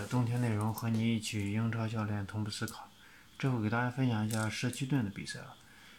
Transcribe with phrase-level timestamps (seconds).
[0.00, 2.88] 是冬天内容，和你一起英超教练同步思考。
[3.38, 5.54] 这回给大家分享一下社区盾的比赛了。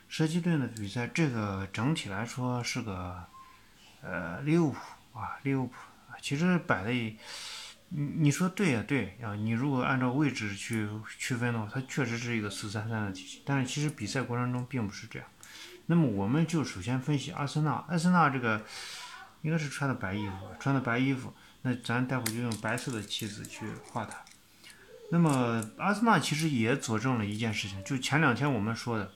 [0.09, 3.23] 社区盾的比赛，这个整体来说是个
[4.02, 4.77] 呃利物浦
[5.18, 5.73] 啊，利物浦。
[6.21, 7.17] 其实摆的，你
[7.89, 13.44] 你说对呀对啊，你如果按照位置去区分的话，它确实是一个四三三的体系。
[13.45, 15.27] 但是其实比赛过程中并不是这样。
[15.86, 18.62] 那么我们就首先分析阿森纳，阿森纳这个
[19.41, 21.34] 应该是穿的白衣服，穿的白衣服。
[21.66, 24.16] 那咱待会就用白色的棋子去画它。
[25.10, 29.12] 那么阿森纳其实也佐证了一件事情，就前两天我们说的，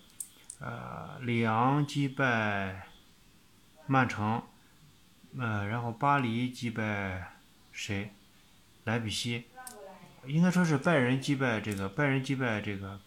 [0.59, 2.87] 呃，里昂击败
[3.85, 4.41] 曼城，
[5.37, 7.33] 呃，然后巴黎击败
[7.71, 8.11] 谁？
[8.85, 9.45] 莱比锡，
[10.25, 12.99] 应该说是拜仁击败这个拜仁击败这个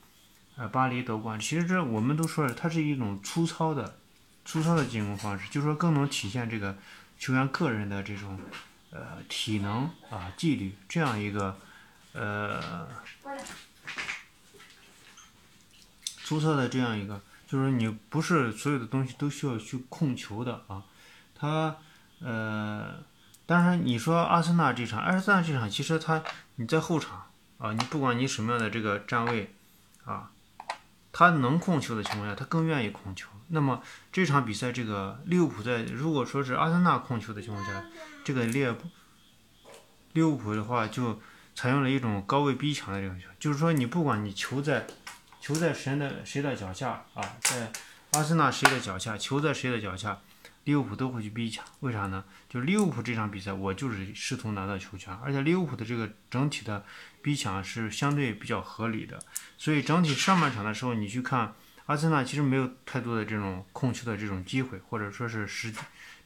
[0.55, 1.41] 呃巴黎夺冠。
[1.41, 3.99] 其实这我们都说了，它是一种粗糙的
[4.45, 6.77] 粗糙的进攻方式，就是说更能体现这个
[7.19, 8.39] 球员个人的这种。
[8.93, 11.57] 呃，体能啊，纪律这样一个
[12.13, 12.87] 呃
[16.23, 20.83] 出色的这样一个，就是你不是所有的东西都需要去控球的啊。
[21.35, 21.75] 他
[22.21, 23.03] 呃，
[23.47, 26.23] 当然你说阿森纳这场，阿森纳这场其实他
[26.57, 27.27] 你在后场
[27.59, 29.55] 啊，你不管你什么样的这个站位
[30.05, 30.31] 啊，
[31.13, 33.29] 他能控球的情况下，他更愿意控球。
[33.49, 33.83] 那么
[34.13, 37.85] 这场比赛，这个利物浦在如果说是阿森纳控球的情况下，
[38.25, 38.89] 这个利物浦
[40.13, 41.21] 利物浦的话就
[41.55, 44.87] 采用了一种高位逼抢的这种球，就是说你不管你球在
[45.41, 47.73] 球在谁的谁的脚下啊，在
[48.13, 50.21] 阿森纳谁的脚下，球在谁的脚下，
[50.65, 51.65] 利物浦都会去逼抢。
[51.81, 52.25] 为啥呢？
[52.49, 56.85] 就利物浦这场比赛，我就是试图拿到球权，而且利物浦的这个整体的
[57.23, 59.19] 逼抢是相对比较合理的，
[59.57, 61.55] 所以整体上半场的时候你去看。
[61.87, 65.75] 阿森纳其实没有太多的这种控球的这种机会，或者说是实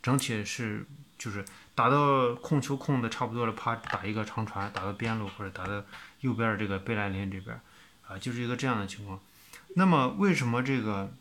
[0.02, 0.86] 整体是
[1.18, 1.44] 就是
[1.74, 5.84] 打到控球控的差不多了，啪打一个长传，打到边路或者打到
[6.20, 7.60] 右边这个贝莱林这边，
[8.06, 9.20] 啊，就是一个这样的情况。
[9.74, 11.12] 那么为什么这个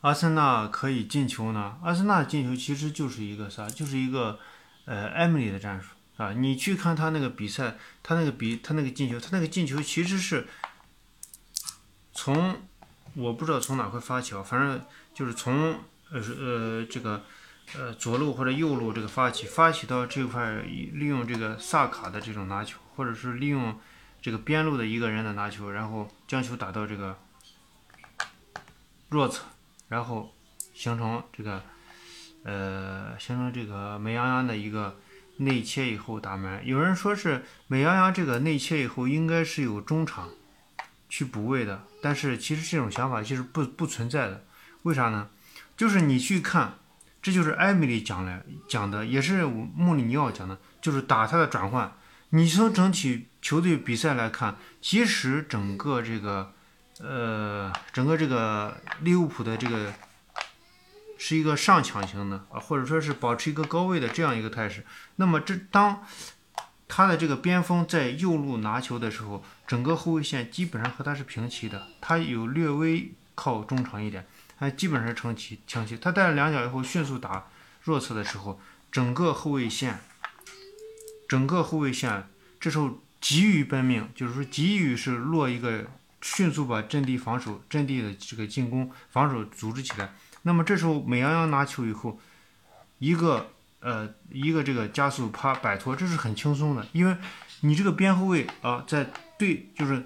[0.00, 1.78] 阿森纳可以进球呢？
[1.82, 3.68] 阿森纳进球其实就是一个啥？
[3.68, 4.38] 就是一个
[4.84, 6.32] 呃艾米丽的战术啊。
[6.32, 10.46] 你去看他那个比赛，他那个比他那个进球，他那个进球其实是。
[12.12, 12.60] 从
[13.14, 14.84] 我不知道从哪块发球，反正
[15.14, 15.78] 就是从
[16.10, 17.24] 呃呃这个
[17.76, 23.78] 呃左路或者右路这个发起，发起到这块利用这个萨卡的这种拿球，或者是利用
[24.20, 27.18] 这个边路的一个人的拿球，然后将球打到这个
[29.08, 29.44] 弱侧，
[29.88, 30.32] 然后
[30.74, 31.62] 形成这个
[32.44, 34.98] 呃形成这个美羊羊的一个
[35.38, 36.66] 内切以后打门。
[36.66, 40.28] 有人说是美羊羊这个内切以后应该是有中场。
[41.12, 44.44] 去补位的，但是其实这种想法其实不不存在的，
[44.84, 45.28] 为啥呢？
[45.76, 46.74] 就是你去看，
[47.22, 51.92] 这就是艾米丽讲来讲的，也是穆里尼奥讲的，就是打他的转换。
[52.30, 56.52] 你从整体球队比赛来看，即使整个这个
[57.00, 59.92] 呃整个这个利物浦的这个
[61.18, 64.84] 是一个上抢型的啊，或者说是保持一个高位的这样一个态势，
[65.16, 66.02] 那么这当。
[66.92, 74.26] 他的这个边锋在右路拿球的时候，整个后卫线基本上和他是平齐的，他有略微靠中场一点，
[74.60, 75.96] 他基本上成齐平齐。
[75.96, 77.46] 他带了两脚以后，迅速打
[77.82, 78.60] 弱侧的时候，
[78.92, 79.98] 整个后卫线，
[81.26, 82.28] 整个后卫线
[82.60, 85.86] 这时候急于奔命，就是说急于是落一个
[86.20, 90.12] 迅速把阵地防守、阵地的这个进攻防守组织起来。
[90.42, 92.20] 那么这时候美羊羊拿球以后，
[92.98, 93.50] 一个。
[93.82, 97.16] 呃，一个这个加速趴摆脱，这是很轻松的，因为
[97.60, 100.04] 你这个边后卫啊，在对就是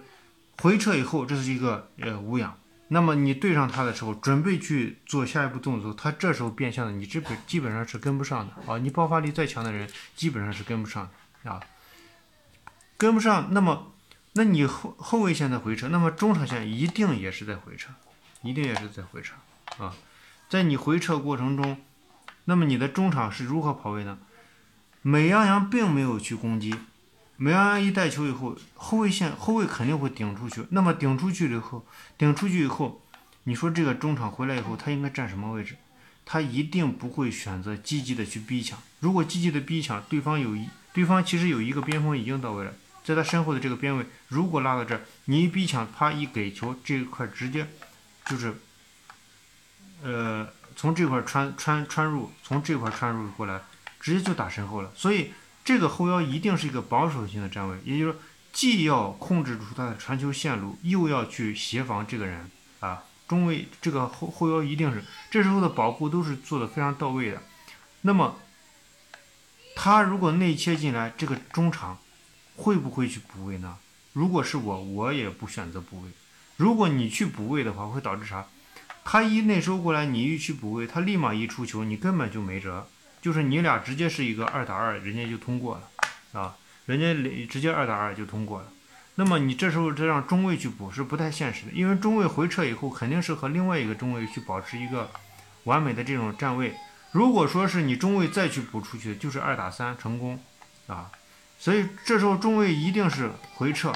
[0.59, 2.57] 回撤以后，这是一个呃无氧。
[2.95, 8.79] 那么你对上他的时候，准备去做下一步动作，他这时候变向的，你这本基本上是跟不上的啊。
[8.79, 11.11] 你爆发力再强的人，基本上是跟不上
[11.43, 11.61] 啊，
[12.97, 13.49] 跟不上。
[13.51, 13.93] 那么，
[14.35, 17.91] 那你后后卫线在回撤，那么中场线一定也是在回撤，
[18.43, 19.35] 一定也是在回撤
[19.83, 19.93] 啊，
[20.49, 21.77] 在你回撤过程中。
[22.45, 24.19] 那么你的中场是如何跑位呢？
[25.03, 26.77] 美羊羊并没有去攻击，
[27.37, 30.67] 美羊羊一带球以后，后卫线后卫肯定会顶出去。
[30.71, 31.87] 那么顶出去了以后，
[32.17, 33.03] 顶出去以后，
[33.45, 35.77] 你说这个中场回来以后，他应该站什么位置？
[36.25, 38.79] 他一定不会选择积极的去逼抢。
[39.01, 42.73] 如果积极的逼抢，对方有一对方其实有一个边锋已经到位了，
[43.05, 47.67] 在他身后的这个边位，如果拉到这儿，你一逼抢，啪一给球，这一块直接
[48.27, 48.55] 就是，
[50.03, 50.49] 呃。
[50.77, 53.61] 从这块穿穿穿入，从这块穿入过来，
[54.01, 54.91] 直接就打身后了。
[54.97, 55.31] 所以
[55.65, 58.21] 这个后腰一定是一个保守型的站位，也就是说，
[58.53, 62.51] 既要控制住他的传球线路，又要去协防这个人
[62.81, 63.03] 啊。
[63.27, 67.43] 中卫这个后后腰一定是这时候的保护都是做的非常到位的。
[68.03, 68.37] 那么
[69.75, 71.99] 他如果内切进来，这个中场
[72.57, 73.79] 会不会去补位呢？
[74.13, 76.11] 如果是我，我也不选择补位。
[76.59, 78.47] 如果你去补位的话，会导致啥？
[79.03, 82.87] 他一内收过来，你一去补位，他立马一出球，你根本就没辙。
[83.25, 86.55] 就是你俩直接是一个二打二，人家就通过了啊，
[86.85, 88.69] 人家直接二打二就通过了。
[89.15, 95.11] 那么你这时候再让中卫去补是不太现实的，因为中卫回撤以后肯定是和另外一个中卫去保持一个
[95.63, 96.75] 完美的这种站位。
[97.13, 100.39] 如果说是你中卫再去补出去，就是二打三成功
[100.87, 101.11] 啊。
[101.59, 103.91] 所以这时候中卫一定是回撤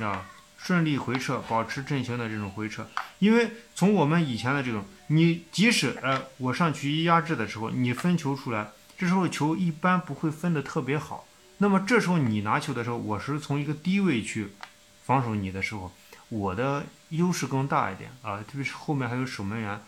[0.00, 0.26] 啊。
[0.58, 2.86] 顺利回撤，保持阵型的这种回撤，
[3.18, 11.26] 因为从我们以前的这种，你即使呃我上去压制的时候，你分球出来，这时候球一般不会分的特别好。
[11.58, 14.48] 那么这时候你拿球的时候，我是从一个低位去
[15.04, 15.92] 防守你的时候，
[16.28, 19.80] 我的优势更大一点啊，特别是后面还有守门员，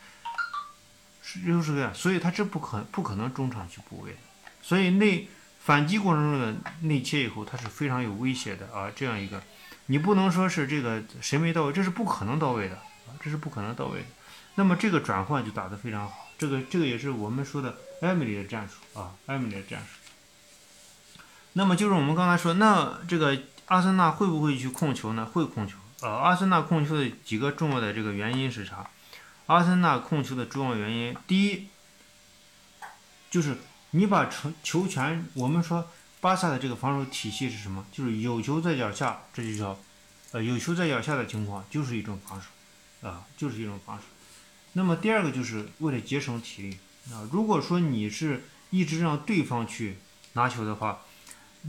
[1.22, 4.16] 是优势更大，所以他这不可不可能中场去补位，
[4.60, 5.28] 所以内
[5.62, 6.56] 反击过程中的
[6.88, 9.40] 内切以后，它是非常有威胁的啊，这样一个。
[9.86, 12.78] 你不能说是这个谁没到位，这是不可能到位的
[13.22, 14.06] 这是不可能到位的。
[14.54, 19.86] 那么这个转换就打得非常好，这个这个也是我们说的艾米丽的战术啊，艾米丽的战术。
[21.54, 25.26] 那么就是我们刚才说，那这个阿森纳会不会去控球呢？
[25.26, 26.10] 会控球啊。
[26.10, 28.88] 阿森纳控球的几个重要的这个原因是啥？
[29.46, 31.68] 阿森纳控球的重要原因，第一
[33.30, 33.56] 就是
[33.90, 35.88] 你把球球权，我们说。
[36.22, 37.82] 巴萨的这个防守体系是什么？
[37.90, 39.80] 就是有球在脚下，这就叫，
[40.32, 42.46] 呃，有球在脚下的情况就是一种防守，
[43.02, 44.04] 啊，就是一种防守。
[44.74, 46.78] 那么第二个就是为了节省体力
[47.12, 47.28] 啊。
[47.32, 49.98] 如果说你是一直让对方去
[50.34, 51.00] 拿球的话，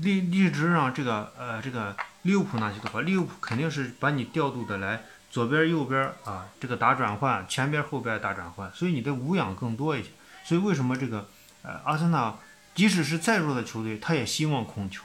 [0.01, 10.09] 一一直让这个呃这个利物浦拿球的话，利物浦肯定是把你调度的来左边右边啊，这个打转换，前边后边打转换，所以你的无氧更多一些。
[10.43, 11.29] 所以为什么这个
[11.63, 12.35] 呃阿森纳？
[12.73, 15.03] 即使是再弱的球队，他也希望控球，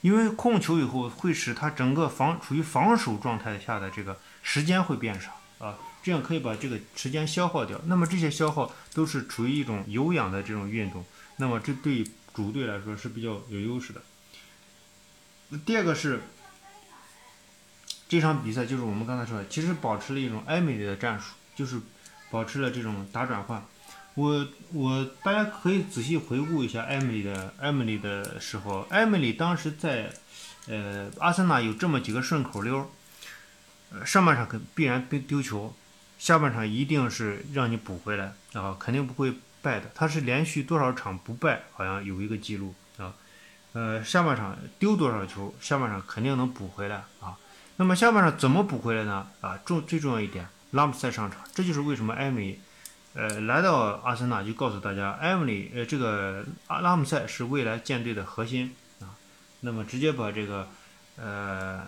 [0.00, 7.80] 因为控球以后会使他整个防处于防守状态下的这个时间会变少啊，这样可以把这个时间消耗掉。
[7.86, 11.04] 那么这些消耗都是处于一种有氧的这种运动，
[11.36, 14.02] 那么这对主队来说是比较有优势的。
[15.64, 16.20] 第二个是
[18.08, 21.80] 这场比赛，就是我们刚才说的，其实保持了一种艾米丽的战术，就是
[22.30, 23.64] 保持了这种打转换。
[24.14, 30.12] 我我大家可以仔细回顾一下艾米丽的艾米丽的时候，艾米丽当时在
[30.68, 32.90] 呃阿森纳有这么几个顺口溜，
[34.04, 35.74] 上半场肯必然丢丢球，
[36.18, 39.90] 下半场一定是让你补回来啊，肯定不会败的。
[39.94, 43.14] 他是连续多少场不败，好像有一个记录啊。
[43.72, 47.36] 呃下半场丢多少球，下半场肯定能补回来啊。
[47.76, 49.26] 那么下半场怎么补回来呢？
[49.40, 52.60] 啊重最重要一点，拉姆塞上场，这就是为什么艾米。
[53.14, 59.14] 呃，来到阿森纳就告诉大家，艾米，呃，这个阿拉姆塞是未来舰队的核心啊。
[59.60, 60.66] 那么直接把这个
[61.16, 61.84] 呃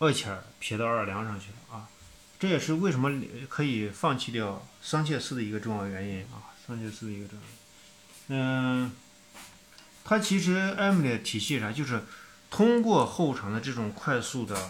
[0.00, 1.88] 厄齐尔撇到二梁上去了啊。
[2.38, 3.10] 这也是为什么
[3.48, 6.52] 可以放弃掉桑切斯的一个重要原因啊。
[6.66, 8.92] 桑切斯的一个重要，嗯，
[10.04, 12.04] 他其实艾米丽的体系啥，就是
[12.50, 14.68] 通过后场的这种快速的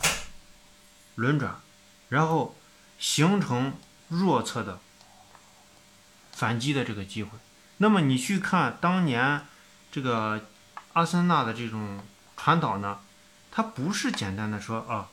[1.17, 1.61] 轮转，
[2.09, 2.57] 然后
[2.99, 3.75] 形成
[4.09, 4.79] 弱侧的。
[6.33, 7.39] 反击的这个机会，
[7.77, 9.45] 那么你去看当年
[9.93, 10.47] 这个
[10.95, 12.03] 阿森纳的这种
[12.35, 13.01] 传导呢，
[13.51, 15.11] 他不是简单的说啊，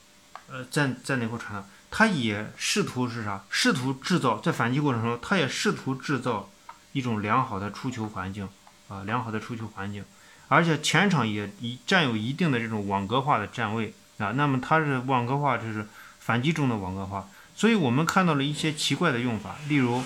[0.50, 3.44] 呃，在在哪块传导，他也试图是啥？
[3.50, 6.50] 试图制造在反击过程中，他也试图制造
[6.94, 8.48] 一种良好的出球环境
[8.88, 10.04] 啊，良好的出球环境，
[10.48, 15.88] 而且前场也一占有一定的这种网格化的站位啊，那么他是网格化，就是
[16.20, 20.04] 反击中的网格化，所以我们看到了一些奇怪的用法，例如。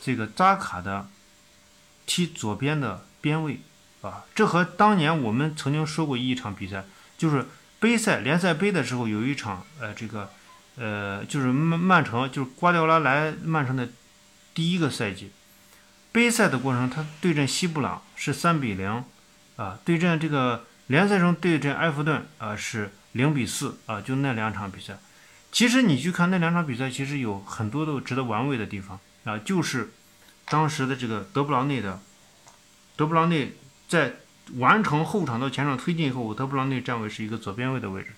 [0.00, 1.08] 这个扎卡的
[2.06, 3.60] 踢左边的边位
[4.00, 6.84] 啊，这和当年我们曾经说过一场比赛，
[7.18, 7.46] 就是
[7.80, 10.30] 杯赛联赛杯的时候有一场，呃，这个
[10.76, 13.88] 呃，就是曼曼城就是瓜迪奥拉来曼城的
[14.54, 15.30] 第一个赛季，
[16.12, 19.04] 杯赛的过程他对阵西布朗是三比零
[19.56, 24.98] 啊，对阵这个联赛中对阵埃弗顿啊是零比四啊，就那两场比赛，
[25.52, 29.92] 其实你去看那两场比赛，其实有很多都值得玩味的地方啊，就是。
[30.50, 32.00] 当时的这个德布劳内的
[32.96, 34.14] 德布劳内在
[34.56, 38.08] 完成后场到前场推进以后，德布劳内站位是一个左边位的位置，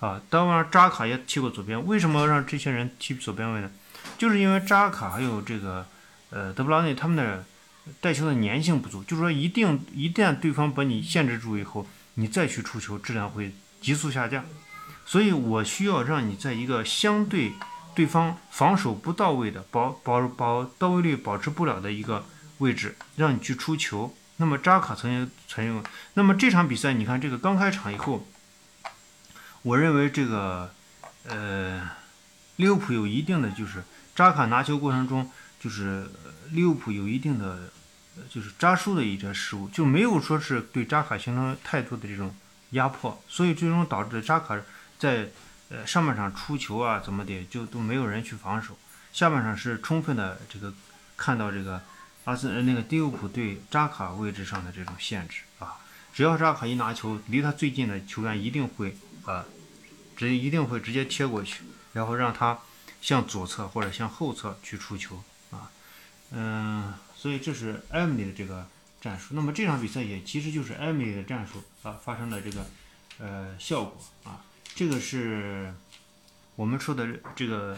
[0.00, 1.84] 啊，当然扎卡也踢过左边。
[1.86, 3.70] 为什么让这些人踢左边位呢？
[4.16, 5.86] 就是因为扎卡还有这个
[6.30, 7.44] 呃德布劳内他们的
[8.00, 14.44] 带球的粘性不足，就是说一定一旦对方把你限制住以后，你再去出球质量会急速下降。
[15.04, 17.52] 所以我需要让你在一个相对。
[17.94, 22.24] 对方防守不到位的，保保保到位率保持不了的一个
[22.56, 25.84] 位置，让你去出球那么扎卡曾经采用，
[26.14, 28.26] 那么这场比赛你看这个刚开场以后，
[29.62, 30.74] 我认为这个
[31.28, 31.90] 呃
[32.56, 33.84] 利物浦有一定的就是
[34.16, 36.10] 扎卡拿球过程中就是
[36.50, 37.70] 利物浦有一定的
[38.28, 42.34] 就是扎叔的一些失误，就没有说是对扎卡形成太多的这种
[42.70, 44.58] 压迫，所以最终导致扎卡
[44.98, 45.28] 在
[45.68, 48.76] 呃上半场出球啊怎么的就都没有人去防守，
[49.12, 50.72] 下半场是充分的这个
[51.16, 51.80] 看到这个。
[52.24, 55.74] 阿森那个利物浦对扎卡位置上的这种限制啊，
[56.14, 59.44] 只要扎卡一拿球，离他最近的球员一定会啊，
[60.16, 61.64] 直接一定会直接贴过去，
[61.94, 62.60] 然后让他
[63.00, 65.70] 向左侧或者向后侧去出球啊，
[66.30, 68.68] 嗯，所以这是艾米的这个
[69.00, 69.34] 战术。
[69.34, 72.66] 那么这场比赛也其实就是艾米的战术啊发生了这个
[73.18, 74.44] 呃效果啊，
[74.76, 75.74] 这个是
[76.54, 77.76] 我们说的这个。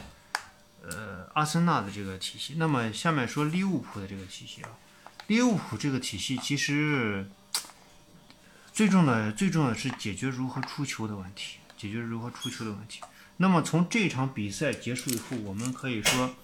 [0.91, 4.71] 呃，阿森纳的这个体系，那么下面说利物浦的这个体系啊，
[5.29, 7.27] 利物浦这个体系其实
[8.73, 13.01] 最重要的、最重要的是解决如何出球的问题，解决如何出球的问题。
[13.39, 16.35] 那么从这场比赛结束以后，我们可以说，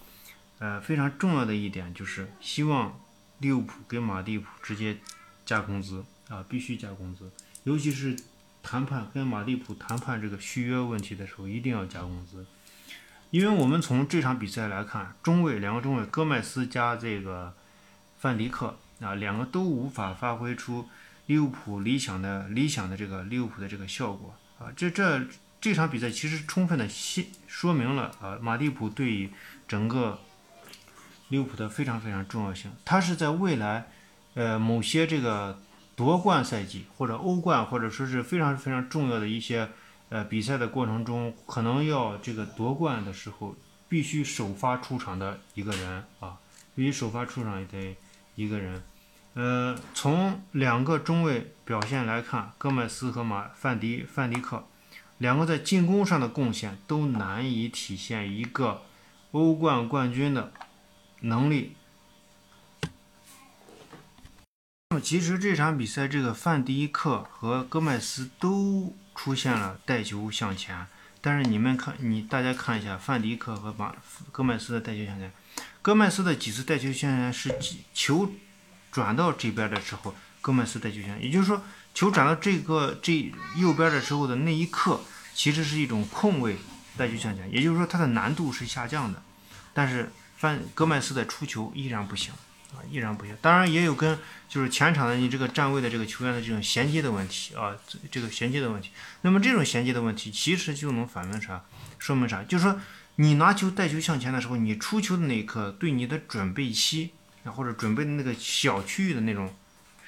[0.59, 2.99] 呃，非常重要的一点就是希望
[3.39, 4.97] 利物浦跟马蒂普直接
[5.45, 7.31] 加工资啊，必须加工资，
[7.63, 8.15] 尤其是
[8.63, 12.45] 谈判跟马蒂普谈判这个续约问题的时候，一定要加工资。
[13.31, 17.53] 因为我们从这场比赛来看，中卫两个中卫戈麦斯加这个
[18.19, 20.89] 范迪克啊，两个都无法发挥出
[21.27, 24.67] 利物浦理想的理想的这个利物浦的这个效果啊。
[24.75, 25.25] 这这
[25.61, 29.29] 这场比赛其实充分的说说明了啊，马蒂普对于
[29.65, 30.19] 整个
[31.29, 32.69] 利物浦的非常非常重要性。
[32.83, 33.87] 他是在未来
[34.33, 35.57] 呃某些这个
[35.95, 39.69] 夺冠赛季或者欧冠或者说是非常非常重要的一些。
[40.11, 43.55] 呃，比赛的过程中，可能要这个夺冠的时候，
[43.87, 46.37] 必须首发出场的一个人啊，
[46.75, 47.95] 必须首发出场的
[48.35, 48.83] 一个人。
[49.35, 54.67] 呃，从两个中卫表现来看，戈麦斯和马范迪范迪克
[55.17, 58.81] 两个在进攻上的贡献都难以体现一个
[59.31, 60.51] 欧冠冠军的
[61.21, 61.77] 能力。
[64.89, 68.93] 那么，其实这场比赛，这个范迪克和戈麦斯都。
[69.23, 70.87] 出现了带球向前，
[71.21, 73.93] 但是你们看，你大家看一下范迪克和马
[74.31, 75.31] 戈麦斯的带球向前，
[75.83, 77.55] 戈麦斯的几次带球向前是
[77.93, 78.31] 球
[78.91, 81.61] 转到这边的时候，戈麦斯带球向前，也就是说，
[81.93, 84.99] 球转到这个这右边的时候的那一刻，
[85.35, 86.57] 其实是一种空位
[86.97, 89.21] 带球向前，也就是说它的难度是下降的，
[89.71, 92.33] 但是范戈麦斯的出球依然不行。
[92.73, 93.35] 啊，依然不行。
[93.41, 98.89] 当然也有跟就是前场的你这个站位的这个球员的这种衔接的问题啊，这这个衔接的问题。
[99.21, 101.63] 那么这种衔接的问题，其实就能反映啥？
[101.99, 102.43] 说明啥？
[102.43, 102.79] 就是说
[103.17, 107.11] 你拿球带球向前的时候，你出球的那一刻，对你的准备期
[107.43, 109.53] 啊，或者准备的那个小区域的那种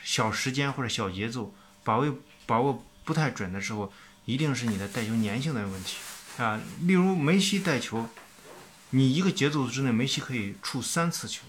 [0.03, 1.53] 小时间或者小节奏
[1.83, 3.91] 把握把握不太准的时候，
[4.25, 5.97] 一定是你的带球粘性的问题
[6.37, 6.59] 啊。
[6.81, 8.09] 例如梅西带球，
[8.91, 11.43] 你一个节奏之内，梅西可以出三次球。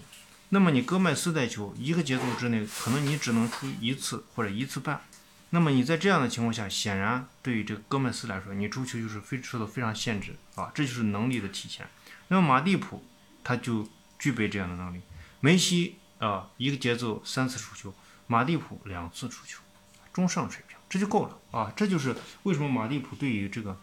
[0.55, 5.01] 那么你戈麦斯带球一个节奏之内，可能你只能出一次或者一次半。
[5.49, 11.85] 那么你在这样的情况下，显然对于这个戈麦斯来说，你出球就是非受到非常限制啊，这就是能力的体现。
[12.29, 13.03] 那么马蒂普
[13.43, 13.85] 他就
[14.17, 15.01] 具备这样的能力。
[15.41, 17.93] 梅西啊，一个节奏三次出球，
[18.27, 19.59] 马蒂普两次出球，
[20.13, 21.73] 中上水平，这就够了啊。
[21.75, 23.77] 这就是为什么马蒂普对于这个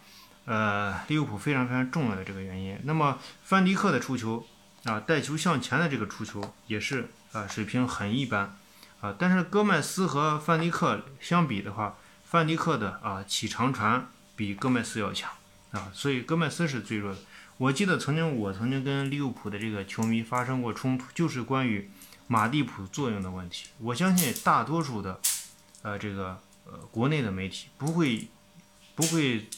[0.46, 2.80] 呃利物浦非常非常重要的这个原因。
[2.84, 4.46] 那么范迪克的出球。
[4.84, 8.58] 啊，带球向前的这个出球也是啊，水平很一般
[9.00, 9.14] 啊。
[9.16, 15.30] 但是戈麦斯和范迪克相比的话，范迪克的啊起长传比戈麦斯要强
[15.70, 17.18] 啊，所以戈麦斯是最弱的。
[17.58, 21.88] 我记得曾经我曾经跟利物浦的这个球迷发生过冲突，就是关于
[22.26, 23.68] 马蒂普作用的问题。
[23.78, 25.20] 我相信大多数的
[25.82, 28.26] 呃这个呃国内的媒体不会
[28.96, 29.48] 不会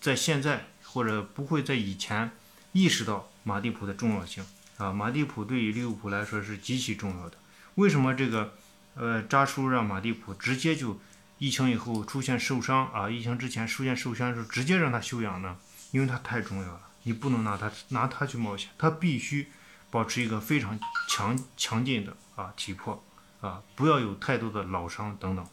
[0.00, 2.30] 在现在或者不会在以前
[2.72, 3.28] 意识到。
[3.44, 4.44] 马蒂普的重要性
[4.78, 7.36] 啊，马蒂普对于利物浦来说是极其重要的。
[7.76, 8.54] 为什么这个
[8.94, 10.98] 呃扎叔让马蒂普直接就
[11.38, 13.08] 疫情以后出现受伤啊？
[13.08, 15.56] 疫情之前出现受伤的时候直接让他休养呢？
[15.92, 19.48] 因为他太重要了，你不能拿他拿他去冒险，他必须
[19.90, 23.04] 保持一个非常强强劲的啊体魄
[23.40, 25.46] 啊，不要有太多的老伤等等。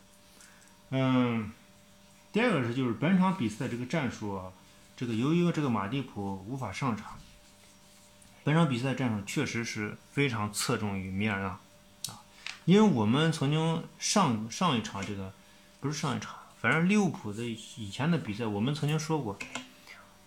[0.91, 1.51] 嗯，
[2.31, 4.51] 第二个是就是本场比赛这个战术啊，
[4.95, 7.17] 这个由于这个马蒂普无法上场。
[8.43, 11.47] 本场比赛战术确实是非常侧重于米尔纳
[12.11, 12.21] 啊，
[12.65, 15.31] 因为我们曾经上上一场这个
[15.79, 17.43] 不是上一场，反正利物浦的
[17.75, 19.37] 以前的比赛，我们曾经说过，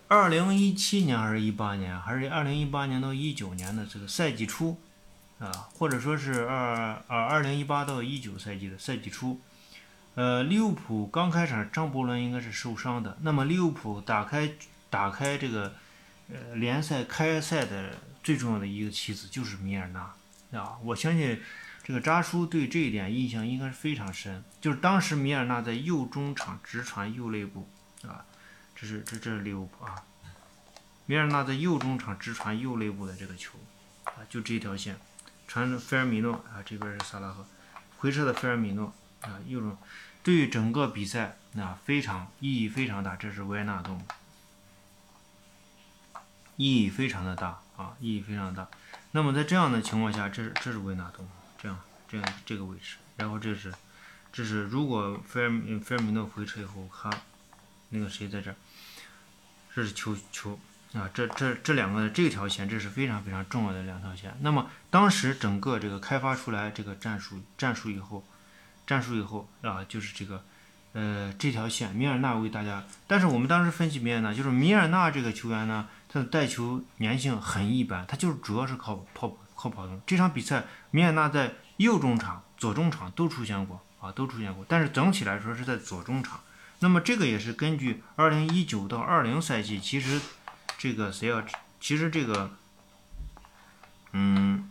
[0.06, 4.78] 二零一七年还是一八年，还是二零一八年到一九年的这个赛季初，
[5.40, 9.40] 啊，或者说是二二二零一八到一九赛季的赛季初，
[10.14, 14.52] 呃，利物浦刚开场张伯伦应该是受伤的，那么利物浦打开
[14.88, 15.74] 打开这个
[16.28, 20.00] 呃联赛开赛的最重要的一个棋子就是米尔纳
[20.58, 21.40] 啊，我相信
[21.82, 27.68] 这个扎叔对这一点印象应该是非常深，就是当时米尔纳在右中场直传右肋部
[28.02, 28.24] 啊，
[28.74, 30.02] 这是这这是利物浦啊，
[31.06, 33.58] 米尔纳在右中场直传右肋部的这个球
[34.04, 34.96] 啊，就这条线。
[35.46, 37.46] 传菲尔米诺啊，这边是萨拉赫，
[37.98, 39.76] 回撤的菲尔米诺啊，右中，
[40.22, 44.02] 对于整个比赛啊非常意义非常大，这是维纳多姆，
[46.56, 48.68] 意义非常的大啊，意义非常大。
[49.12, 51.26] 那么在这样的情况下，这是这是维纳多，
[51.58, 53.72] 这样这样这个位置，然后这是
[54.32, 55.50] 这是如果菲尔
[55.82, 57.10] 菲尔米诺回撤以后，他
[57.90, 58.56] 那个谁在这儿，
[59.74, 60.58] 这是球球。
[60.94, 64.32] 啊，这这这两个这条线，这是非常非常重要的两条线。
[64.42, 68.24] 那么当时整个这个开发出来这个战术战术以后，
[68.86, 70.44] 战术以后啊，就是这个
[70.92, 72.84] 呃这条线，米尔纳为大家。
[73.08, 80.00] 但是我们当时分析米尔纳，就是米尔纳这个球员呢，他的带球粘性很一般，他就是主要是靠跑靠跑动。
[80.06, 84.64] 这场比赛，米尔纳在右中场、左中场都出现过啊，都出现过。
[84.68, 86.38] 但是整体来说是在左中场。
[86.78, 90.20] 那么这个也是根据二零一九到二零赛季，其实。
[90.76, 91.42] 这个谁要？
[91.80, 92.50] 其实这个，
[94.12, 94.70] 嗯，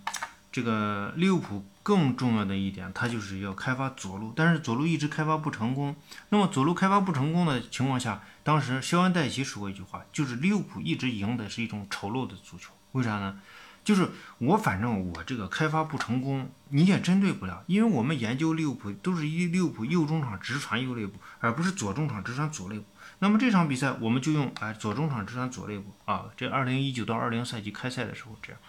[0.51, 5.95] 这个利物浦更重要的一点，它就是要开发左路，但是左路一直开发不成功。
[6.29, 12.71] 那么左路开发不成功的情况下，当时肖恩戴奇说过一句话，就是利物浦一直赢的是一种丑陋的足球。
[12.93, 13.39] 为啥呢？
[13.83, 22.85] 就是我反正我这个开发不成功，你也针对不了，因为我们研究利物浦都是一利物浦右中场直传右肋部，而不是左中场直传左肋部。
[23.19, 28.61] 那么这场比赛我们就用哎左中场直传左肋部啊，这二零一九到二零赛季开赛的时候这样。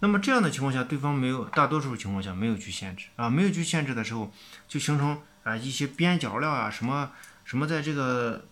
[0.00, 4.32] 那么这样的情况下，对方没有大多数情况下没有去限制啊，没有去限制的时候，
[4.68, 7.10] 就形成啊一些边角料啊什么
[7.44, 8.46] 什么在这个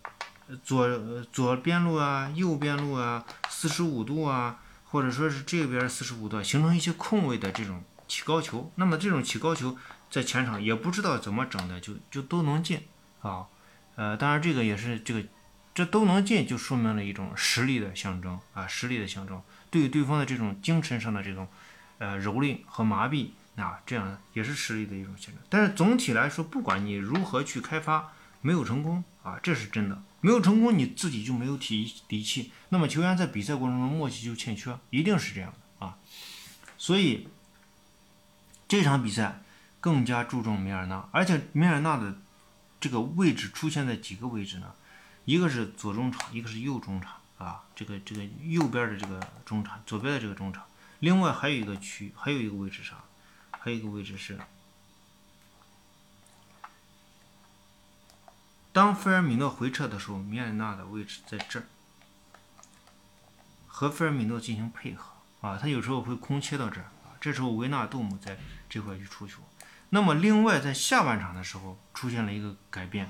[0.63, 8.71] 左左边路啊右边路啊四十五度啊，或者说是这边四十五度，形成一些空位的这种起高球。
[8.75, 9.77] 那么这种起高球
[10.09, 12.81] 在前场也不知道怎么整的，就就都能进
[13.21, 13.45] 啊。
[13.95, 15.23] 呃，当然这个也是这个。
[15.75, 19.41] 这都能进，就说明了一种实力的象征啊，实力的象征，
[19.73, 21.47] 对对方的这种精神上的这种
[21.97, 25.43] 呃蹂躏和麻痹啊，这样也是实力的一种象征。
[25.49, 32.51] 但是总体来说，不管你如何去开发，没有成功啊，这是真的，没有成功，你自己就没有底底气。
[32.69, 35.97] 那么球员在比赛过程中默契就欠缺，一定是这样的啊。
[36.77, 37.27] 所以
[38.67, 39.41] 这场比赛
[39.79, 42.17] 更加注重米尔纳，而且米尔纳的
[42.79, 44.75] 这个位置出现在几个位置呢？
[45.25, 50.65] 一个是左中场，一个是右中场啊，这个这个右边的这个中场，左边的这个中场，
[50.99, 53.03] 另外还有一个区，还有一个位置啥？
[53.51, 54.39] 还有一个位置是，
[58.71, 61.65] 当菲尔米诺回撤的时候，米尔纳的位置在这儿，
[63.67, 68.37] 和菲尔米诺进行配合啊，他有时候会空切到这儿啊，这时候维纳杜姆在
[68.69, 69.41] 这块去出球。
[69.89, 73.09] 那么另外在下半场的时候出现了一个改变，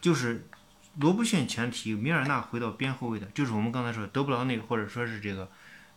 [0.00, 0.48] 就是。
[0.96, 5.50] 罗布逊前提，米尔纳回到边后卫的，就是我们刚才说德布劳内，或者说是这个，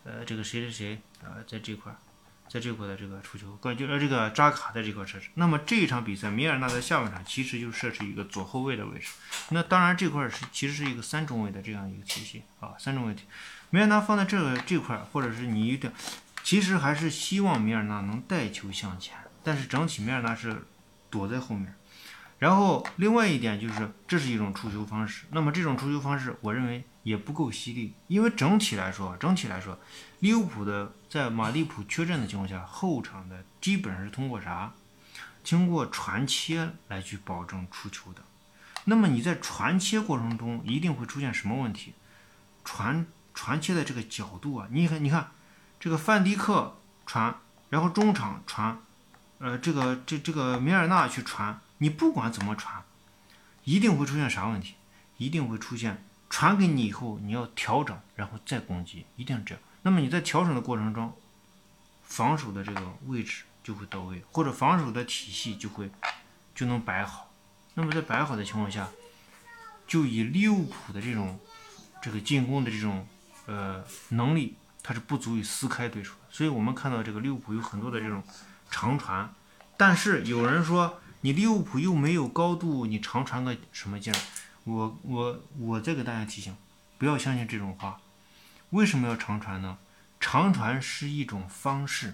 [0.04, 1.96] 呃，这个谁谁谁啊，在这块，
[2.50, 5.30] 在这块的这个出球，关键呃这个扎卡在这块设置。
[5.36, 9.10] 那么这一场比赛，米尔纳在下半场其实就设置一个左后卫的位置。
[9.50, 13.24] 那当然这块是其实是一个三中卫的这样一个体系啊，三中卫体。
[13.70, 15.92] 米尔纳放在这个这块，或者是你一定，
[16.42, 20.64] 其实还是希望米尔纳能带球向前，但是整体米尔纳是
[21.10, 21.76] 躲在后面。
[22.40, 25.26] 然后，另外一点就是，这是一种出球方式。
[25.32, 29.80] 那么这种出球方式，我认为也不够犀利，因为整体来说，整体来说，
[30.20, 34.72] 利物浦的在马利普缺阵的情况下，后场的基本上是通过啥？
[35.44, 38.22] 经过传切来去保证出球的。
[38.86, 41.96] 那么你在传切过程中一定会出现什么问题？
[42.64, 45.32] 传传切的这个角度啊，你看，你看，
[45.80, 47.36] 这个范迪克传，
[47.70, 48.78] 然后中场传，
[49.40, 51.60] 呃，这个这这个米尔纳去传。
[51.80, 52.84] 你不管怎么传，
[53.64, 54.76] 一定会出现啥问题？
[55.18, 59.64] 一定会出现传给你以后，你要调整，然后再攻击，一定这样。
[59.82, 61.12] 那么你在调整的过程中，
[62.04, 65.90] 防守的这个位置就会到位，或者防守的体系就会
[66.54, 67.32] 就能摆好。
[67.74, 68.88] 那么在摆好的情况下，
[69.88, 71.40] 就以利物浦的这种
[72.02, 73.08] 这个进攻的这种
[73.46, 76.28] 呃能力，它是不足以撕开对手的。
[76.30, 78.24] 所以我们看到这个利物浦有很多的这种
[78.70, 79.34] 长传，
[79.78, 81.00] 但是有人说。
[81.22, 84.18] 你利物浦又没有高度，你长传个什么劲儿？
[84.66, 86.56] 我我我再给大家提醒，
[86.98, 88.00] 不要相信这种话。
[88.72, 89.78] 为什么要长传呢？
[90.20, 92.14] 长传是一种方式，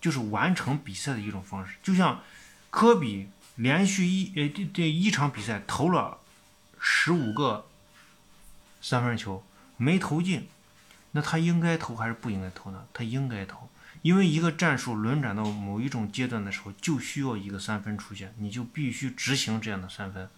[0.00, 1.76] 就是完成比赛的一种方式。
[1.82, 2.22] 就像
[2.70, 6.18] 科比连续一呃这这一场比赛投了
[6.78, 7.66] 十五个
[8.80, 9.44] 三分球
[9.76, 10.48] 没投进，
[11.10, 12.86] 那他应该投还是不应该投呢？
[12.94, 13.68] 他应该投，
[14.02, 20.28] 因为一个战术轮转到某一种阶段的时候，就需要一个三分出现，你就必须执行这样的三分。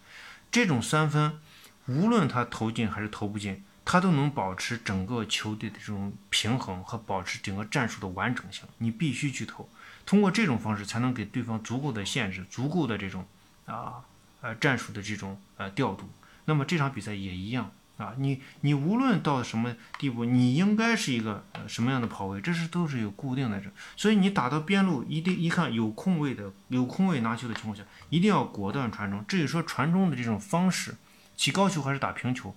[0.51, 1.39] 这种三分，
[1.87, 3.65] 无论他投进还是投不进。
[3.85, 8.63] 他都能保持整个球队的这种平衡和保持整个战术的完整性。
[8.79, 9.69] 你必须去投，
[10.07, 13.27] 通过这种方式才能给对方足够的限制，足够的这种
[13.67, 14.05] 啊
[14.41, 16.09] 呃战术的这种呃调度。
[16.45, 23.61] 那么这场比赛也一样啊，你你无论到什么地步，你应该是一个什么样的跑位，这是都是有固定的。
[23.61, 29.25] 这所以你打到边路，一定一看有空位的有空位拿球的情况下，一定要果断传中。
[29.29, 30.97] 至于说传中的这种方式，
[31.37, 32.55] 起高球还是打平球？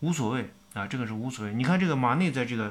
[0.00, 1.54] 无所谓啊，这个是无所谓。
[1.54, 2.70] 你看这个马内在这个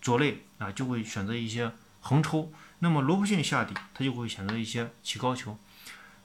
[0.00, 5.58] 左肋啊，就会选择一些横抽；那么罗布逊下底，他就会选择一些起高球。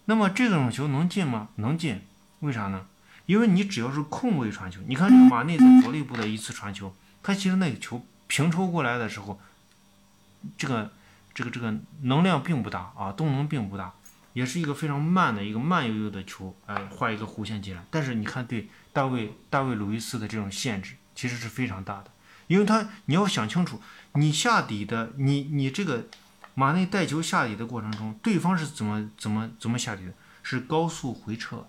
[0.05, 1.49] 那么这种球能进吗？
[1.55, 2.01] 能进，
[2.41, 2.85] 为啥呢？
[3.29, 9.39] 因为你只要是空位传球，你看这个马内在左肋部的一次传球，他其实那个球平抽过来的时候，
[10.57, 10.91] 这个
[11.31, 13.93] 这个这个能量并不大啊，动能并不大，
[14.33, 17.85] 也是一个非常慢的一个慢悠悠的球，哎，画一个弧线进来。
[17.91, 18.67] 但是你看对。
[18.91, 22.11] 大卫大卫鲁伊斯的这种限制其实是非常大的，
[22.47, 23.79] 因为他你要想清楚，
[24.13, 26.07] 你下底的你你这个
[26.55, 30.13] 马内带球下底的过程中，对方是怎么怎么怎么下底的？
[30.41, 31.67] 是高速回撤。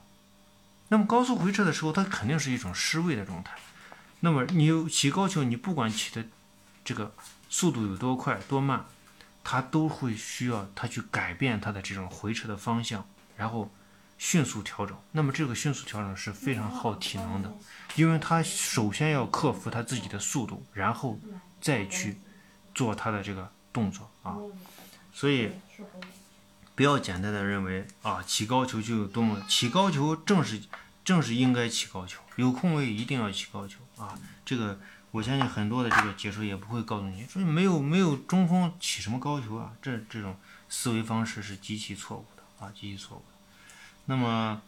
[0.90, 3.56] 那么高速回撤的时候，它肯定是一种失位的状态。
[4.20, 6.24] 那么你起高球，你不管起的
[6.84, 7.12] 这个
[7.48, 8.84] 速度有多快多慢，
[9.42, 13.04] 它都会需要它去改变它的这种回撤的方向，
[13.36, 13.72] 然后。
[14.22, 17.50] 迅速调整，那么这个迅速调整是非常耗体能的，
[17.94, 21.18] 因为他首先要克服他自己的速度，然后
[21.58, 22.18] 再去
[22.74, 24.36] 做他的这个动作啊，
[25.10, 25.50] 所以
[26.74, 30.60] 不要简单的认为啊起高球就有多么起高球，正是
[31.04, 34.78] 正是应该起高球，有空位一定要起高球啊，这个
[35.10, 40.36] 我相信很多的这个解说也不会告诉你说没有没有中锋起什么高球啊，这这种
[40.68, 43.26] 思维方式是极其错误的啊，极其错误的。
[44.06, 44.60] 那么，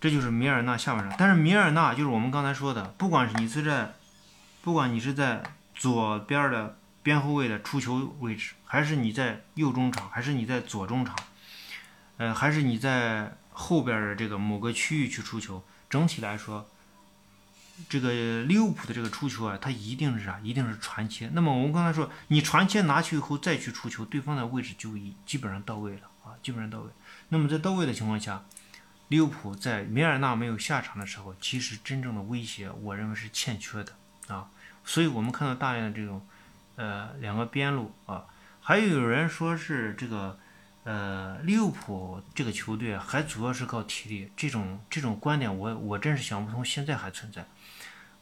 [0.00, 1.16] 这就是米尔纳下半场。
[1.18, 3.94] 但是米尔纳就是我们刚才说的，不管是你是在，
[4.62, 5.42] 不管你是在
[5.74, 11.14] 左边的边后卫的出球位置，还是你在右中场，还是你在左中场，
[12.18, 16.68] 呃，还是你在后边的这个某个区域去出球，整体来说，
[17.88, 20.38] 这个利物浦的这个出球啊，它一定是啥？
[20.42, 21.30] 一定是传切。
[21.32, 26.90] 那么我们刚才说，你传切拿去以后再去出球，对方的位置就已基本上到位了啊，基本上到位。
[27.28, 28.44] 那么在到位的情况下，
[29.08, 33.92] 利物浦在米尔纳没有下场的时候，其实真正的威胁，我认为是欠缺的
[34.26, 34.50] 啊。
[34.84, 36.26] 所以我们看到大量的这种，
[36.76, 38.24] 呃，两个边路啊，
[38.60, 40.38] 还有有人说是这个，
[40.84, 47.46] 呃，利物浦这个球队还主要是靠体力，这种这种观点，我我真是想不通，现在还存在。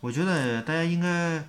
[0.00, 1.44] 我觉得大家应该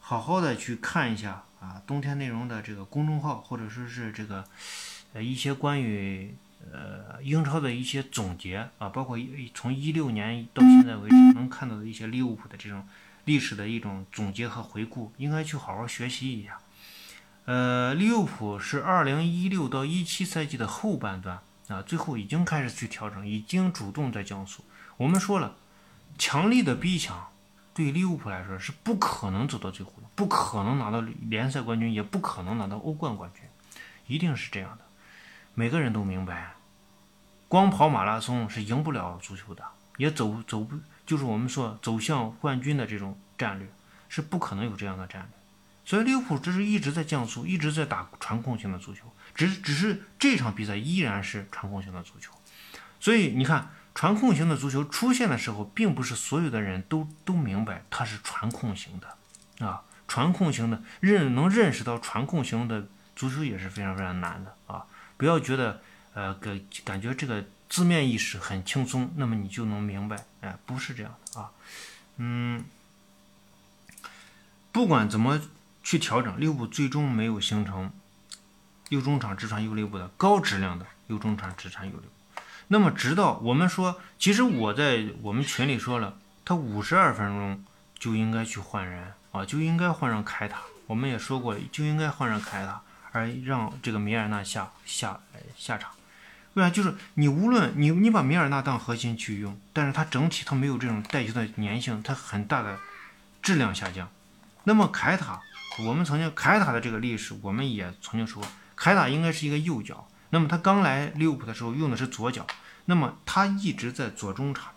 [0.00, 4.44] 好好的去看一下啊，冬天内容的这个公众号，或者说是这个，
[5.12, 6.34] 呃，一些关于。
[6.70, 9.18] 呃，英超的一些总结啊，包括
[9.52, 12.86] 从一六年到现在为止能看到的一些利物浦的这种
[13.24, 16.56] 历史的一种总结和回顾，应该去好好学习一下。
[17.44, 24.62] 呃，利物浦是二零一六到一七赛季的后半段啊，最后已经开始去调整，已经主动在降速。
[24.96, 25.56] 我们说了，
[26.16, 27.30] 强力的逼抢
[27.74, 33.42] 对利物浦来说是不可能走到最后的，不可能拿到联赛冠军，也不可能拿到欧冠冠军，
[34.06, 34.84] 一定是这样的。
[35.54, 36.54] 每个人都明白，
[37.48, 39.64] 光跑马拉松是赢不了足球的，
[39.96, 43.68] 也走走不就是我们说走向冠军的这种战略
[44.08, 45.41] 是不可能有这样的战略。
[45.84, 52.32] 所以利物浦这是一直在降速，一直在打传控型的足球，只只是这场比赛依然是传控型的足球。
[53.00, 64.86] 所以你看，传控型的足球出现的时候，并不是所有的人都都明白它是传控型的啊，传控型的认能认识到传控型的足球也是非常非常难的啊。
[65.16, 65.82] 不要觉得，
[66.14, 71.50] 呃，感感觉这个字面意识很轻松，那么你就能明白，哎，不是这样的啊，
[72.18, 72.64] 嗯，
[74.70, 75.40] 不管怎么
[75.82, 77.90] 去调整，利物浦最终没有形成
[78.88, 82.02] 右中场直传右肋部的高质量的右中场直传右六。
[82.68, 87.64] 那么，直到我们说，其实我在我们群里说了，他五十二分钟
[87.98, 90.60] 就应该去换人啊，就应该换上凯塔。
[90.86, 92.80] 我们也说过，就应该换上凯塔。
[93.14, 95.20] 而让这个米尔纳下下
[95.54, 95.90] 下场，
[96.54, 96.70] 为啥？
[96.70, 102.78] 就是你无论你你把米尔纳当核心去用，但是它整体它没有这种带球的粘性，它很大的
[103.42, 104.08] 质量下降。
[104.64, 105.42] 那么凯塔，
[105.78, 108.42] 我们曾经凯塔的这个历史，我们也曾经说，
[108.76, 112.46] 凯塔应该是一个右脚，那么他刚来利物浦的时候用的是左脚，
[112.84, 114.72] 那么他一直在左中场，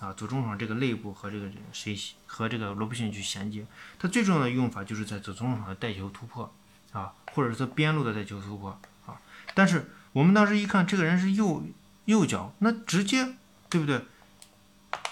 [0.00, 3.64] 啊，左中场这个内部和这个谁和这个罗布逊去衔接，
[3.98, 6.52] 他最重要的用法就是在左中场的带球突破，
[6.92, 9.16] 啊，或者是边路的带球突破，啊，
[9.54, 11.62] 但是我们当时一看这个人是右
[12.04, 13.34] 右脚，那直接
[13.70, 14.04] 对不对？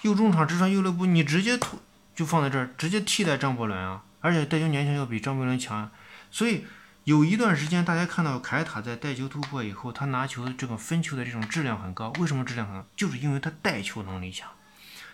[0.03, 1.79] 右中场直传右肋部，你直接突
[2.15, 4.03] 就放在这儿，直接替代张伯伦啊！
[4.23, 5.91] 而且带球年轻要比张伯伦强，
[6.31, 6.65] 所以
[7.05, 12.11] 有一段时间大家看到凯塔在带球突破以后，他拿球的这个分球的这种质量很高。
[12.21, 12.87] 为什么质量很高？
[12.97, 14.49] 就是因为他带球能力强，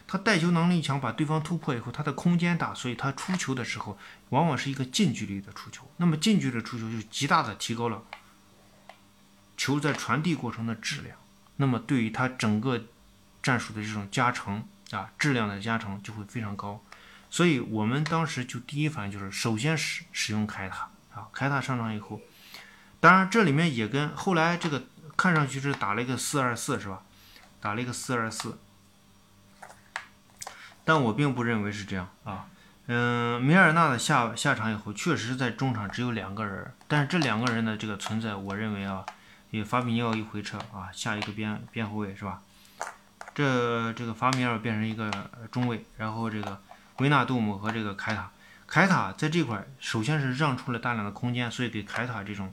[0.06, 5.90] 他带球能力强，把对方突破以后，他的空间大，所以他出球的时候往往是一个近距离的出球。
[5.96, 8.02] 那么近距离出球就极大的提高了
[9.56, 11.16] 球在传递过程的质量。
[11.56, 12.84] 那么对于他整个
[13.42, 14.62] 战术的这种加成。
[14.90, 16.82] 啊，质量的加成就会非常高，
[17.30, 22.20] 所以我们当时就第一反应就是首先使使用凯塔啊，凯塔上场以后，
[23.00, 24.84] 当然这里面也跟后来这个
[25.16, 27.02] 看上去是打了一个四二四是吧？
[27.60, 28.56] 打了一个四二四，
[30.84, 32.46] 但我并不认为是这样啊。
[32.86, 39.04] 嗯，米尔纳的下下场以后，确实在中场只有两个人，但是这两个人的这个存在，我认为啊，
[39.50, 42.40] 有法比尼奥一回撤啊，下一个边边后卫是吧？
[43.34, 45.10] 这这个法米尔变成一个
[45.50, 46.60] 中卫，然后这个
[46.98, 48.30] 维纳杜姆和这个凯塔，
[48.66, 52.52] 凯塔在这块首先是让出了大量的空间，所以给凯塔这种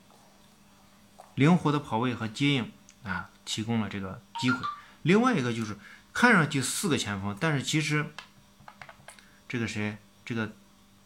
[1.35, 2.71] 灵活的跑位和接应
[3.03, 4.59] 啊提供了这个机会。
[5.01, 5.77] 另外一个就是
[6.13, 8.13] 看上去四个前锋，但是其实
[9.47, 10.53] 这个谁这个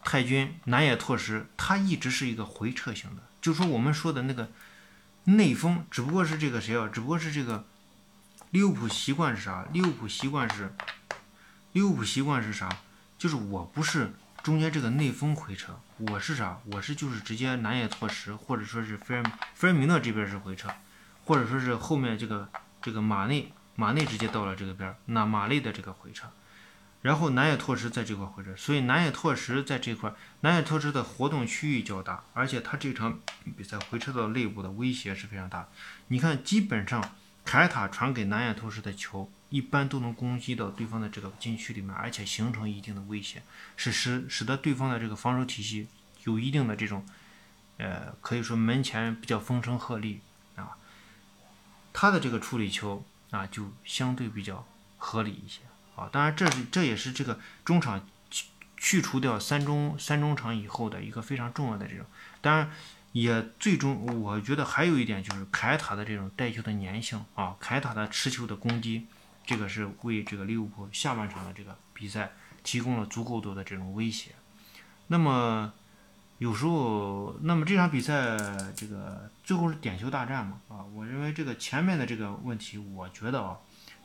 [0.03, 4.49] 太君南野拓实他一直是一个回撤型的，就说我们说的那个
[5.23, 7.65] 内锋，只不过是这个谁啊，只不过是这个。
[8.51, 9.67] 利物浦习惯是啥？
[9.71, 10.73] 利物浦习惯是，
[11.73, 12.67] 利物浦习惯是啥？
[13.19, 16.57] 就是我不是中间这个内锋回撤，我是啥？
[16.71, 20.69] 我是就是直接南野拓实，或者说是菲尔菲尔米诺这边是回撤，
[21.25, 22.47] 或者说是后面这个
[22.81, 26.29] 这个马内马内直接到了这个边，那马内的这个回撤，
[27.01, 33.19] 然后南野拓实在这块回撤，所以南野拓实在这块，南野拓实的活动区域较大，而且他这场
[33.57, 35.67] 比赛回撤到内部的威胁是非常大。
[36.07, 37.03] 你看，基本上。
[37.45, 43.41] 凯塔传给南野拓实的球，一般都能攻击到对方的这个禁区里面，而且形成一定的威胁，
[43.75, 45.87] 使使使得对方的这个防守体系
[46.25, 47.03] 有一定的这种，
[47.77, 50.19] 呃，可以说门前比较风声鹤唳
[50.55, 50.77] 啊。
[51.91, 55.61] 他的这个处理球啊，就相对比较合理一些
[55.95, 56.07] 啊。
[56.11, 58.45] 当然，这是这也是这个中场去
[58.77, 62.05] 去除掉三中三中场以后的一个非常重要的这种，
[62.41, 62.71] 当然。
[63.11, 69.07] 也最终，我觉得还有一点就是凯塔的这种带球的粘性啊，凯塔的持球的攻击，
[69.43, 72.31] 这个是为这个利物浦下半场的这个比赛
[72.63, 74.29] 提供了足够多的这种威胁。
[75.07, 75.73] 那么
[76.37, 78.37] 有时候，那么这场比赛
[78.75, 83.57] 这个最后是点球大战嘛啊，我认为这个前面的这个问题，我觉得啊，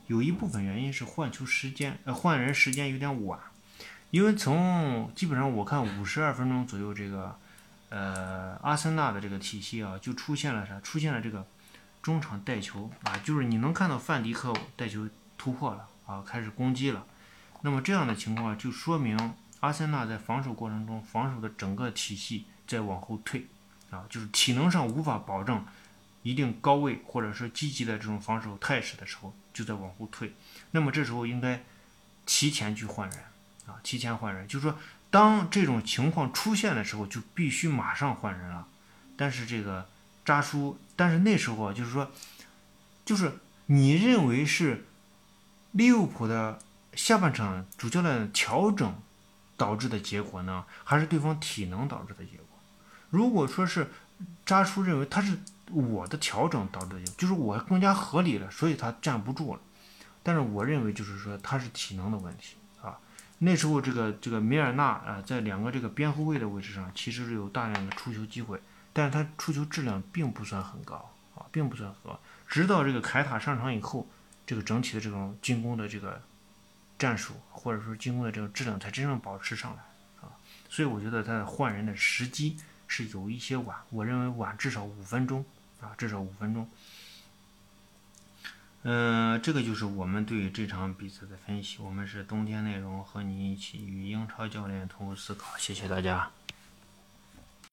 [0.07, 3.39] 有一部分原因是换球时间呃换人时间有点晚，
[4.09, 7.37] 因为从基本上我看五十二分钟左右这个。
[7.89, 10.79] 呃，阿森纳的这个体系啊，就出现了啥？
[10.81, 11.45] 出现了这个
[12.01, 17.05] 中场带球啊，就是你能看到范迪克带球突破了啊，开始攻击了。
[17.61, 23.45] 那么这样的情况就说明阿森纳在防守过程中，防守的整个体系在往后退
[23.91, 25.63] 啊，就是体能上无法保证
[26.23, 30.33] 一定高位或者说积极的这种防守态势的时候，就在往后退。
[30.71, 31.63] 那么这时候应该
[32.25, 33.19] 提前去换人
[33.67, 34.75] 啊，提前换人，就是说。
[35.09, 38.67] 当这种情况出现的时候，就必须马上换人了。
[39.15, 39.87] 但是这个
[40.25, 42.11] 扎叔，但是那时候就是说，
[43.05, 43.31] 就是
[43.67, 44.85] 你认为是
[45.71, 46.59] 利物浦的
[46.93, 48.93] 下半场主教练调整
[49.55, 52.45] 导致的结果呢，还是对方体能导致的结果？
[53.09, 53.89] 如果说是
[54.45, 55.37] 扎叔认为他是
[55.71, 59.61] 我的调整导致的，就是我更加合理了，所以他站不住了。
[60.21, 62.55] 但是我认为就是说他是体能的问题。
[63.39, 68.59] 那时候，这个这个米尔纳啊，在两个这个边后卫的位置上，其实是有大量的出球机会，
[68.93, 72.19] 但是他出球质量并不算很高啊，并不算很高。
[72.47, 74.07] 直到这个凯塔上场以后，
[74.45, 76.21] 这个整体的这种进攻的这个
[76.97, 79.83] 战术，或者说进攻的这个质量，才真正保持上来
[80.21, 80.31] 啊。
[80.69, 85.43] 所以我觉得他换人的时机是有一些晚，我认为晚至少五分钟
[85.81, 86.69] 啊，至少五分钟。
[88.87, 91.79] 嗯，这个就是我们对这场比赛的分析。
[91.81, 95.57] 我们是冬天内容，和你一起与英超教练同步思考。
[95.57, 96.31] 谢谢大家。